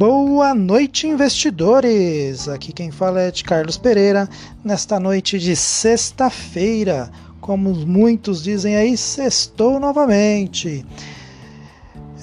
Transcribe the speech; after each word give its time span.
Boa 0.00 0.54
noite, 0.54 1.06
investidores! 1.06 2.48
Aqui 2.48 2.72
quem 2.72 2.90
fala 2.90 3.20
é 3.20 3.30
de 3.30 3.44
Carlos 3.44 3.76
Pereira, 3.76 4.26
nesta 4.64 4.98
noite 4.98 5.38
de 5.38 5.54
sexta-feira. 5.54 7.10
Como 7.38 7.74
muitos 7.74 8.42
dizem 8.42 8.76
aí, 8.76 8.96
sextou 8.96 9.78
novamente. 9.78 10.86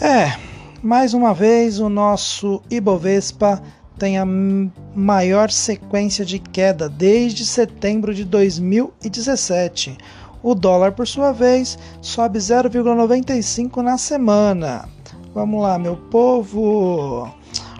É, 0.01 0.35
mais 0.81 1.13
uma 1.13 1.35
vez 1.35 1.79
o 1.79 1.87
nosso 1.87 2.63
Ibovespa 2.67 3.61
tem 3.99 4.17
a 4.17 4.25
maior 4.25 5.51
sequência 5.51 6.25
de 6.25 6.39
queda 6.39 6.89
desde 6.89 7.45
setembro 7.45 8.11
de 8.11 8.25
2017. 8.25 9.95
O 10.41 10.55
dólar, 10.55 10.93
por 10.93 11.07
sua 11.07 11.31
vez, 11.31 11.77
sobe 12.01 12.39
0,95 12.39 13.83
na 13.83 13.99
semana. 13.99 14.89
Vamos 15.31 15.61
lá, 15.61 15.77
meu 15.77 15.95
povo! 15.95 17.36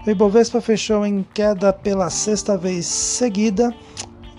O 0.08 0.10
Ibovespa 0.10 0.62
fechou 0.62 1.06
em 1.06 1.22
queda 1.34 1.74
pela 1.74 2.10
sexta 2.10 2.58
vez 2.58 2.86
seguida 2.86 3.76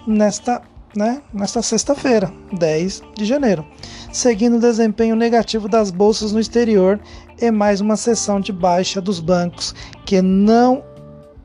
nesta, 0.06 0.62
né, 0.96 1.20
nesta 1.30 1.60
sexta-feira, 1.60 2.32
10 2.54 3.02
de 3.14 3.26
janeiro, 3.26 3.66
seguindo 4.10 4.56
o 4.56 4.60
desempenho 4.60 5.14
negativo 5.14 5.68
das 5.68 5.90
bolsas 5.90 6.32
no 6.32 6.40
exterior 6.40 6.98
e 7.38 7.50
mais 7.50 7.82
uma 7.82 7.98
sessão 7.98 8.40
de 8.40 8.50
baixa 8.50 8.98
dos 8.98 9.20
bancos 9.20 9.74
que 10.06 10.22
não 10.22 10.82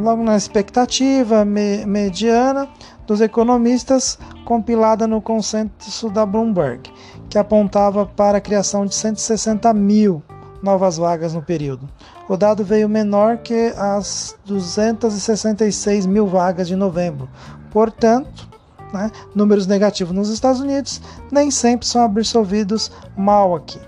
logo 0.00 0.22
na 0.22 0.36
expectativa 0.36 1.44
me, 1.44 1.84
mediana 1.86 2.68
dos 3.04 3.20
economistas, 3.20 4.16
compilada 4.44 5.08
no 5.08 5.20
consenso 5.20 6.08
da 6.08 6.24
Bloomberg, 6.24 6.88
que 7.28 7.36
apontava 7.36 8.06
para 8.06 8.38
a 8.38 8.40
criação 8.40 8.86
de 8.86 8.94
160 8.94 9.74
mil 9.74 10.22
novas 10.64 10.96
vagas 10.96 11.34
no 11.34 11.42
período. 11.42 11.88
O 12.28 12.36
dado 12.36 12.64
veio 12.64 12.88
menor 12.88 13.38
que 13.38 13.72
as 13.76 14.36
266 14.46 16.06
mil 16.06 16.26
vagas 16.26 16.66
de 16.66 16.74
novembro, 16.74 17.28
Portanto, 17.74 18.48
né, 18.92 19.10
números 19.34 19.66
negativos 19.66 20.14
nos 20.14 20.28
Estados 20.28 20.60
Unidos 20.60 21.02
nem 21.32 21.50
sempre 21.50 21.84
são 21.84 22.02
absorvidos 22.04 22.88
mal 23.16 23.56
aqui, 23.56 23.80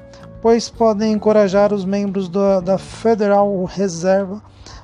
pois 0.42 0.68
podem 0.68 1.12
encorajar 1.12 1.72
os 1.72 1.84
membros 1.84 2.28
do, 2.28 2.60
da 2.62 2.78
Federal 2.78 3.64
Reserve, 3.64 4.40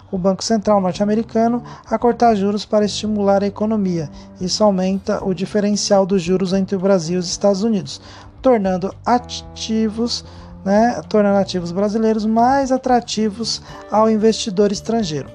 o 0.08 0.16
Banco 0.16 0.44
Central 0.44 0.81
norte-americano, 0.81 1.64
a 1.84 1.98
cortar 1.98 2.36
juros 2.36 2.64
para 2.64 2.84
estimular 2.84 3.42
a 3.42 3.47
economia. 3.48 4.08
Isso 4.41 4.62
aumenta 4.62 5.25
o 5.25 5.34
diferencial 5.34 6.06
dos 6.06 6.22
juros 6.22 6.52
entre 6.52 6.76
o 6.76 6.81
Brasil 6.81 7.16
e 7.16 7.19
os 7.19 7.28
Estados 7.28 7.64
Unidos, 7.64 8.00
tornando 8.41 8.94
ativos 9.04 10.25
né, 10.65 11.00
tornando 11.09 11.39
ativos 11.39 11.73
brasileiros 11.73 12.25
mais 12.25 12.71
atrativos 12.71 13.62
ao 13.91 14.11
investidor 14.11 14.73
estrangeiro. 14.73 15.28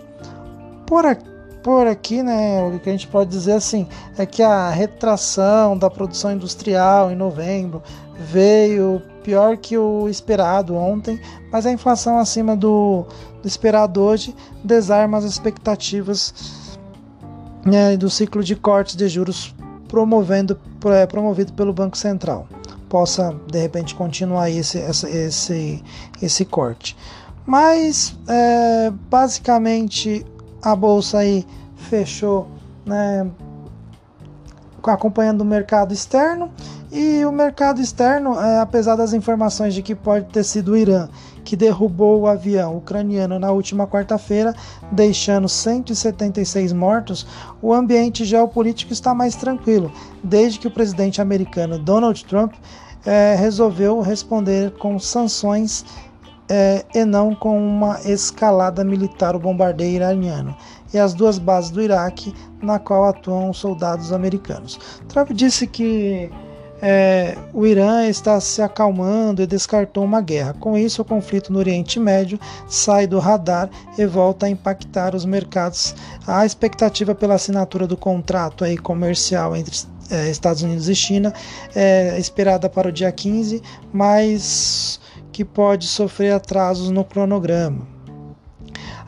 Por 0.85 1.05
aqui, 1.05 1.37
por 1.67 1.85
aqui, 1.85 2.23
né, 2.23 2.63
o 2.63 2.79
que 2.79 2.87
a 2.87 2.91
gente 2.93 3.07
pode 3.07 3.29
dizer 3.29 3.51
assim 3.51 3.87
é 4.17 4.25
que 4.25 4.41
a 4.41 4.69
retração 4.69 5.77
da 5.77 5.89
produção 5.89 6.31
industrial 6.31 7.11
em 7.11 7.15
novembro 7.15 7.83
veio 8.17 9.01
pior 9.21 9.57
que 9.57 9.77
o 9.77 10.07
esperado 10.07 10.75
ontem, 10.75 11.19
mas 11.51 11.65
a 11.65 11.71
inflação 11.71 12.17
acima 12.17 12.55
do, 12.55 13.05
do 13.41 13.47
esperado 13.47 14.01
hoje 14.01 14.33
desarma 14.63 15.17
as 15.17 15.25
expectativas 15.25 16.77
né, 17.65 17.97
do 17.97 18.09
ciclo 18.09 18.41
de 18.41 18.55
cortes 18.55 18.95
de 18.95 19.09
juros 19.09 19.53
promovendo, 19.89 20.57
é, 20.85 21.05
promovido 21.05 21.51
pelo 21.51 21.73
Banco 21.73 21.97
Central 21.97 22.47
possa 22.89 23.35
de 23.47 23.59
repente 23.59 23.95
continuar 23.95 24.49
esse, 24.49 24.77
esse, 24.79 25.83
esse, 26.21 26.45
corte. 26.45 26.95
Mas 27.45 28.15
é, 28.27 28.91
basicamente 29.09 30.25
a 30.61 30.75
bolsa 30.75 31.19
aí 31.19 31.45
fechou, 31.75 32.47
né, 32.85 33.29
acompanhando 34.83 35.41
o 35.41 35.45
mercado 35.45 35.93
externo 35.93 36.51
e 36.91 37.25
o 37.25 37.31
mercado 37.31 37.81
externo, 37.81 38.39
é, 38.39 38.59
apesar 38.59 38.95
das 38.95 39.13
informações 39.13 39.73
de 39.73 39.81
que 39.81 39.93
pode 39.93 40.25
ter 40.25 40.43
sido 40.43 40.71
o 40.71 40.77
Irã 40.77 41.09
que 41.47 41.55
derrubou 41.55 42.19
o 42.19 42.27
avião 42.27 42.75
ucraniano 42.75 43.39
na 43.39 43.51
última 43.51 43.87
quarta-feira, 43.87 44.53
deixando 44.91 45.47
176 45.47 46.73
mortos, 46.73 47.25
o 47.61 47.73
ambiente 47.73 48.25
geopolítico 48.25 48.91
está 48.91 49.15
mais 49.15 49.33
tranquilo, 49.33 49.89
desde 50.21 50.59
que 50.59 50.67
o 50.67 50.71
presidente 50.71 51.21
americano 51.21 51.79
Donald 51.79 52.25
Trump 52.25 52.53
é, 53.05 53.33
resolveu 53.35 54.01
responder 54.01 54.71
com 54.71 54.99
sanções 54.99 55.85
é, 56.49 56.83
e 56.93 57.05
não 57.05 57.33
com 57.33 57.57
uma 57.57 58.01
escalada 58.01 58.83
militar 58.83 59.33
o 59.33 59.39
bombardeio 59.39 59.95
iraniano 59.95 60.53
e 60.93 60.99
as 60.99 61.13
duas 61.13 61.39
bases 61.39 61.71
do 61.71 61.81
Iraque 61.81 62.35
na 62.61 62.77
qual 62.77 63.05
atuam 63.05 63.53
soldados 63.53 64.11
americanos. 64.11 64.77
Trump 65.07 65.31
disse 65.31 65.65
que 65.65 66.29
é, 66.81 67.35
o 67.53 67.65
Irã 67.65 68.07
está 68.07 68.39
se 68.39 68.61
acalmando 68.61 69.41
e 69.41 69.47
descartou 69.47 70.03
uma 70.03 70.21
guerra. 70.21 70.53
Com 70.53 70.77
isso, 70.77 71.01
o 71.01 71.05
conflito 71.05 71.51
no 71.51 71.59
Oriente 71.59 71.99
Médio 71.99 72.39
sai 72.67 73.07
do 73.07 73.19
radar 73.19 73.69
e 73.97 74.05
volta 74.05 74.45
a 74.45 74.49
impactar 74.49 75.15
os 75.15 75.25
mercados. 75.25 75.95
A 76.25 76.45
expectativa 76.45 77.15
pela 77.15 77.35
assinatura 77.35 77.87
do 77.87 77.97
contrato 77.97 78.63
aí 78.63 78.77
comercial 78.77 79.55
entre 79.55 79.75
é, 80.09 80.29
Estados 80.29 80.61
Unidos 80.61 80.87
e 80.87 80.95
China 80.95 81.33
é 81.75 82.17
esperada 82.19 82.69
para 82.69 82.89
o 82.89 82.91
dia 82.91 83.11
15, 83.11 83.61
mas 83.91 84.99
que 85.31 85.43
pode 85.43 85.87
sofrer 85.87 86.33
atrasos 86.33 86.89
no 86.89 87.03
cronograma. 87.03 87.96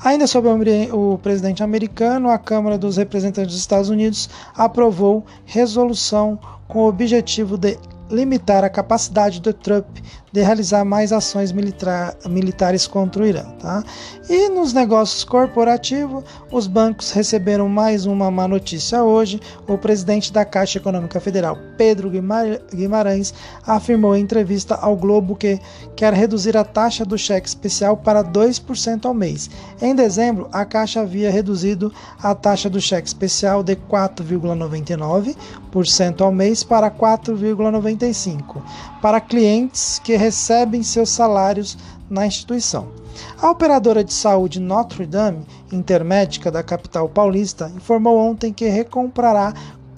Ainda 0.01 0.27
sobre 0.27 0.49
o 0.93 1.17
presidente 1.17 1.61
americano, 1.61 2.29
a 2.29 2.37
Câmara 2.37 2.77
dos 2.77 2.95
Representantes 2.95 3.51
dos 3.51 3.59
Estados 3.59 3.89
Unidos 3.89 4.29
aprovou 4.55 5.25
resolução 5.45 6.39
com 6.69 6.79
o 6.79 6.87
objetivo 6.87 7.57
de 7.57 7.77
limitar 8.09 8.63
a 8.63 8.69
capacidade 8.69 9.41
do 9.41 9.53
Trump 9.53 9.85
de 10.31 10.41
realizar 10.41 10.85
mais 10.85 11.11
ações 11.11 11.51
militar, 11.51 12.15
militares 12.27 12.87
contra 12.87 13.23
o 13.23 13.25
Irã. 13.25 13.43
Tá? 13.59 13.83
E 14.29 14.47
nos 14.49 14.73
negócios 14.73 15.23
corporativos, 15.23 16.23
os 16.51 16.67
bancos 16.67 17.11
receberam 17.11 17.67
mais 17.67 18.05
uma 18.05 18.29
má 18.29 18.47
notícia 18.47 19.03
hoje. 19.03 19.39
O 19.67 19.75
presidente 19.77 20.31
da 20.31 20.45
Caixa 20.45 20.77
Econômica 20.77 21.19
Federal, 21.19 21.57
Pedro 21.77 22.09
Guimarães, 22.09 23.33
afirmou 23.65 24.15
em 24.15 24.21
entrevista 24.21 24.75
ao 24.75 24.95
Globo 24.95 25.35
que 25.35 25.59
quer 25.95 26.13
reduzir 26.13 26.55
a 26.55 26.63
taxa 26.63 27.03
do 27.03 27.17
cheque 27.17 27.47
especial 27.47 27.97
para 27.97 28.23
2% 28.23 29.05
ao 29.05 29.13
mês. 29.13 29.49
Em 29.81 29.95
dezembro, 29.95 30.47
a 30.51 30.63
Caixa 30.65 31.01
havia 31.01 31.31
reduzido 31.31 31.91
a 32.21 32.35
taxa 32.35 32.69
do 32.69 32.79
cheque 32.79 33.07
especial 33.07 33.63
de 33.63 33.75
4,99% 33.75 36.21
ao 36.21 36.31
mês 36.31 36.63
para 36.63 36.91
4,95% 36.91 38.61
para 39.01 39.21
clientes 39.21 39.99
que 40.03 40.15
recebem 40.19 40.83
seus 40.83 41.09
salários 41.09 41.75
na 42.09 42.27
instituição. 42.27 42.89
A 43.41 43.49
operadora 43.49 44.03
de 44.03 44.13
saúde 44.13 44.59
Notre 44.59 45.05
Dame, 45.05 45.45
intermédica 45.71 46.51
da 46.51 46.61
capital 46.61 47.07
paulista, 47.07 47.71
informou 47.73 48.17
ontem 48.17 48.51
que 48.51 48.67
recomprará 48.67 49.53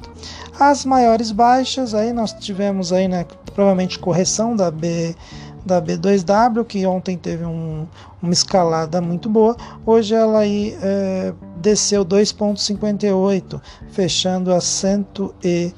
As 0.58 0.84
maiores 0.84 1.32
baixas 1.32 1.94
aí 1.94 2.12
nós 2.12 2.34
tivemos 2.34 2.92
aí, 2.92 3.08
né, 3.08 3.24
provavelmente 3.54 3.98
correção 3.98 4.54
da 4.54 4.70
B 4.70 5.16
da 5.64 5.80
B2W, 5.80 6.64
que 6.64 6.86
ontem 6.86 7.16
teve 7.16 7.44
um, 7.44 7.86
uma 8.22 8.32
escalada 8.32 9.00
muito 9.00 9.28
boa. 9.28 9.56
Hoje 9.84 10.14
ela 10.14 10.40
aí 10.40 10.76
é, 10.82 11.32
desceu 11.56 12.04
2,58, 12.04 13.60
fechando 13.90 14.52
a 14.52 14.60
100 14.60 15.06
e 15.44 15.72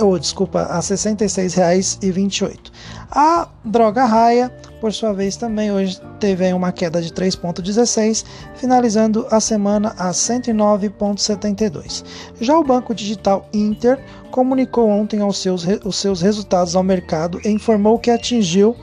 oh, 0.00 0.18
desculpa, 0.18 0.62
a 0.62 0.76
R$ 0.76 0.80
66,28. 0.80 2.70
A 3.10 3.48
droga 3.64 4.04
raia, 4.04 4.50
por 4.82 4.92
sua 4.92 5.12
vez, 5.12 5.36
também 5.36 5.70
hoje 5.70 6.00
teve 6.18 6.52
uma 6.52 6.72
queda 6.72 7.00
de 7.00 7.12
3,16, 7.12 8.24
finalizando 8.56 9.24
a 9.30 9.38
semana 9.38 9.94
a 9.96 10.10
109,72. 10.10 12.04
Já 12.40 12.58
o 12.58 12.64
Banco 12.64 12.92
Digital 12.92 13.48
Inter 13.54 14.00
comunicou 14.32 14.88
ontem 14.88 15.20
aos 15.20 15.38
seus, 15.38 15.64
os 15.84 15.94
seus 15.94 16.20
resultados 16.20 16.74
ao 16.74 16.82
mercado 16.82 17.40
e 17.44 17.48
informou 17.48 17.96
que 17.96 18.10
atingiu 18.10 18.74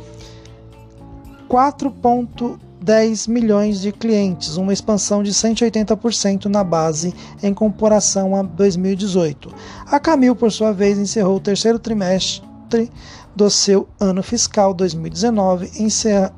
4,10 1.49 3.29
milhões 3.29 3.81
de 3.81 3.91
clientes, 3.91 4.55
uma 4.55 4.71
expansão 4.71 5.21
de 5.21 5.33
180% 5.33 6.45
na 6.45 6.63
base 6.63 7.13
em 7.43 7.53
comparação 7.53 8.37
a 8.37 8.41
2018. 8.41 9.53
A 9.85 9.99
Camil, 9.99 10.33
por 10.33 10.49
sua 10.49 10.71
vez, 10.71 10.97
encerrou 10.97 11.35
o 11.35 11.41
terceiro 11.41 11.77
trimestre 11.77 12.89
do 13.39 13.49
seu 13.49 13.87
ano 13.97 14.21
fiscal 14.21 14.73
2019, 14.73 15.71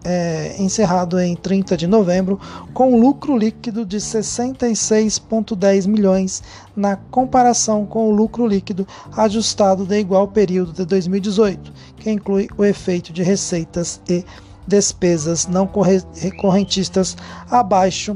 é, 0.04 0.56
encerrado 0.60 1.20
em 1.20 1.36
30 1.36 1.76
de 1.76 1.88
novembro, 1.88 2.40
com 2.76 3.02
lucro 3.02 3.36
líquido 3.36 3.84
de 3.84 3.98
66,10 3.98 5.88
milhões 5.88 6.44
na 6.76 6.96
comparação 6.96 7.88
com 7.88 8.08
o 8.08 8.12
lucro 8.12 8.46
líquido 8.46 8.88
ajustado 9.18 9.84
de 9.84 10.00
igual 10.00 10.28
período 10.28 10.74
de 10.74 10.86
2018, 10.86 11.74
que 11.98 12.12
inclui 12.12 12.48
o 12.56 12.64
efeito 12.64 13.12
de 13.12 13.24
receitas 13.24 14.00
e 14.08 14.24
despesas 14.68 15.48
não 15.48 15.68
recorrentistas 16.14 17.18
abaixo 17.50 18.16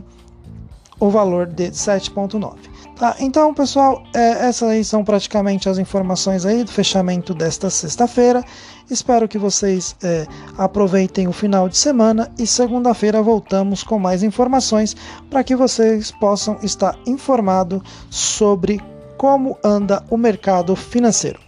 o 0.99 1.09
valor 1.09 1.47
de 1.47 1.71
7,9. 1.71 2.74
Tá, 2.95 3.13
então, 3.19 3.53
pessoal, 3.53 4.01
é, 4.13 4.47
essas 4.47 4.69
aí 4.69 4.83
são 4.83 5.03
praticamente 5.03 5.67
as 5.67 5.77
informações 5.77 6.45
aí 6.45 6.63
do 6.63 6.71
fechamento 6.71 7.33
desta 7.33 7.69
sexta-feira. 7.69 8.41
Espero 8.89 9.27
que 9.27 9.37
vocês 9.37 9.95
é, 10.01 10.25
aproveitem 10.57 11.27
o 11.27 11.33
final 11.33 11.67
de 11.67 11.77
semana 11.77 12.31
e 12.39 12.47
segunda-feira 12.47 13.21
voltamos 13.21 13.83
com 13.83 13.99
mais 13.99 14.23
informações 14.23 14.95
para 15.29 15.43
que 15.43 15.57
vocês 15.57 16.09
possam 16.11 16.57
estar 16.63 16.97
informados 17.05 17.81
sobre 18.09 18.79
como 19.17 19.57
anda 19.61 20.01
o 20.09 20.15
mercado 20.15 20.73
financeiro. 20.73 21.44